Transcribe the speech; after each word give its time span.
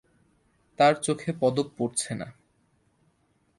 তাঁর 0.79 0.93
চোখে 1.01 1.31
পদক 1.39 1.67
পড়ছে 1.77 2.11
না। 2.15 2.27